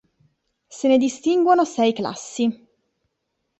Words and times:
Se 0.69 0.87
ne 0.87 0.97
distinguono 0.97 1.63
sei 1.63 1.93
classi. 1.93 2.67